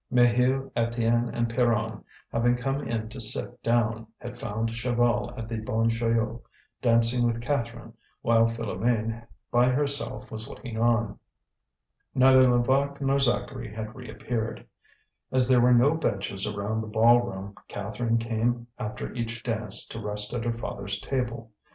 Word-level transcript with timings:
Maheu, 0.11 0.71
Étienne, 0.75 1.29
and 1.31 1.47
Pierron, 1.47 2.03
having 2.31 2.55
come 2.55 2.81
in 2.81 3.07
to 3.09 3.21
sit 3.21 3.61
down, 3.61 4.07
had 4.17 4.39
found 4.39 4.69
Chaval 4.69 5.37
at 5.37 5.47
the 5.47 5.57
Bon 5.59 5.89
Joyeux 5.91 6.41
dancing 6.81 7.23
with 7.23 7.39
Catherine, 7.39 7.93
while 8.23 8.47
Philoméne 8.47 9.27
by 9.51 9.69
herself 9.69 10.31
was 10.31 10.47
looking 10.49 10.81
on. 10.81 11.19
Neither 12.15 12.45
Levaque 12.47 12.99
nor 12.99 13.19
Zacharie 13.19 13.75
had 13.75 13.93
reappeared. 13.95 14.65
As 15.31 15.47
there 15.47 15.61
were 15.61 15.71
no 15.71 15.93
benches 15.93 16.47
around 16.47 16.81
the 16.81 16.87
ball 16.87 17.21
room, 17.21 17.53
Catherine 17.67 18.17
came 18.17 18.65
after 18.79 19.13
each 19.13 19.43
dance 19.43 19.85
to 19.89 19.99
rest 19.99 20.33
at 20.33 20.45
her 20.45 20.57
father's 20.57 20.99
table. 20.99 21.51